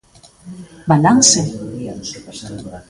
[0.89, 1.31] Balance?